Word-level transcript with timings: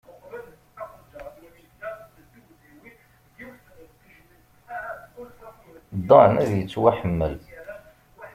Dan 6.09 6.33
ad 6.43 6.51
yettwaḥemmel. 6.57 7.35